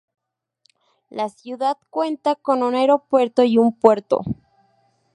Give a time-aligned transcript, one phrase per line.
[1.11, 4.21] La ciudad cuenta con un aeropuerto y un puerto.